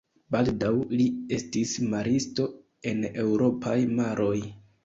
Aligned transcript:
Baldaŭ 0.35 0.71
li 0.93 1.05
estis 1.37 1.75
maristo 1.91 2.49
en 2.93 3.07
eŭropaj 3.25 3.79
maroj. 4.01 4.37